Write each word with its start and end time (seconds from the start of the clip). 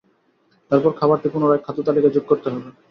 এরপর 0.71 0.91
খাবারটি 0.99 1.27
পুনরায় 1.33 1.63
খাদ্য 1.65 1.79
তালিকায় 1.87 2.13
যোগ 2.15 2.25
করতে 2.29 2.47
হবে। 2.49 2.69